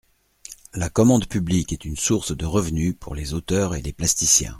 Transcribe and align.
La 0.73 0.89
commande 0.89 1.27
publique 1.27 1.73
est 1.73 1.85
une 1.85 1.95
source 1.95 2.35
de 2.35 2.47
revenus 2.47 2.95
pour 2.99 3.13
les 3.13 3.35
auteurs 3.35 3.75
et 3.75 3.83
les 3.83 3.93
plasticiens. 3.93 4.49